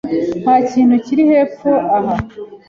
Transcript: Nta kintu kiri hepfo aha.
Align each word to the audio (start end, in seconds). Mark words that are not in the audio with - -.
Nta 0.43 0.55
kintu 0.71 0.95
kiri 1.05 1.23
hepfo 1.31 1.71
aha. 1.97 2.15